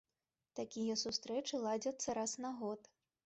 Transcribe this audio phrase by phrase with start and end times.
[0.59, 2.81] Такія сустрэчы ладзяцца раз на год.